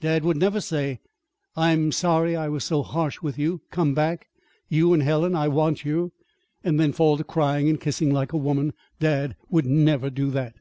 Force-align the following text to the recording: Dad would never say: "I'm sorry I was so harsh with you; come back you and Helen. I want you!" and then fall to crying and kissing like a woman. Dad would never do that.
Dad 0.00 0.22
would 0.22 0.36
never 0.36 0.60
say: 0.60 1.00
"I'm 1.56 1.90
sorry 1.90 2.36
I 2.36 2.48
was 2.48 2.62
so 2.62 2.84
harsh 2.84 3.20
with 3.20 3.36
you; 3.36 3.62
come 3.72 3.94
back 3.94 4.28
you 4.68 4.92
and 4.94 5.02
Helen. 5.02 5.34
I 5.34 5.48
want 5.48 5.84
you!" 5.84 6.12
and 6.62 6.78
then 6.78 6.92
fall 6.92 7.16
to 7.16 7.24
crying 7.24 7.68
and 7.68 7.80
kissing 7.80 8.12
like 8.12 8.32
a 8.32 8.36
woman. 8.36 8.74
Dad 9.00 9.34
would 9.50 9.66
never 9.66 10.08
do 10.08 10.30
that. 10.30 10.54